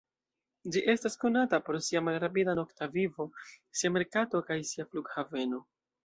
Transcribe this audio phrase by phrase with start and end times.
[0.75, 3.27] Ĝi estas konata pro sia malrapida nokta vivo,
[3.81, 5.61] sia merkato kaj sia flughaveno.